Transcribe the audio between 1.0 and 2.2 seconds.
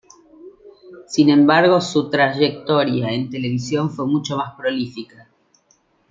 Sin embargo, su